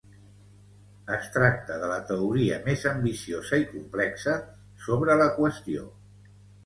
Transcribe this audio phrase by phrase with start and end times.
[1.17, 4.35] Es tracta de la teoria més ambiciosa i complexa
[4.87, 5.87] sobre la qüestió.